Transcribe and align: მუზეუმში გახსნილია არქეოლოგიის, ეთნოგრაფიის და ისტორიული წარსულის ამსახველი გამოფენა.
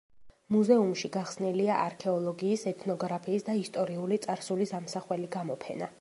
მუზეუმში 0.53 1.11
გახსნილია 1.17 1.75
არქეოლოგიის, 1.89 2.65
ეთნოგრაფიის 2.73 3.47
და 3.51 3.59
ისტორიული 3.63 4.21
წარსულის 4.27 4.75
ამსახველი 4.81 5.35
გამოფენა. 5.41 5.89